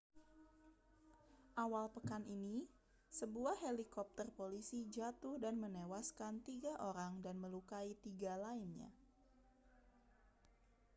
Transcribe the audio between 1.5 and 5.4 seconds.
awal pekan ini sebuah helikopter polisi jatuh